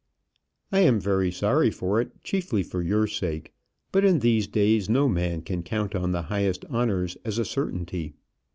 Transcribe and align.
I 0.71 0.79
am 0.79 0.99
very 0.99 1.31
sorry 1.31 1.69
for 1.69 2.01
it, 2.01 2.23
chiefly 2.23 2.63
for 2.63 2.81
your 2.81 3.05
sake; 3.05 3.53
but 3.91 4.03
in 4.03 4.17
these 4.17 4.47
days 4.47 4.89
no 4.89 5.07
man 5.07 5.43
can 5.43 5.61
count 5.61 5.93
on 5.93 6.11
the 6.11 6.23
highest 6.23 6.65
honours 6.65 7.17
as 7.23 7.37
a 7.37 7.45
certainty. 7.45 8.15